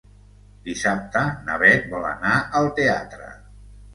Dissabte 0.67 1.21
na 1.49 1.59
Beth 1.63 1.85
vol 1.93 2.09
anar 2.13 2.33
al 2.61 2.69
teatre. 2.79 3.29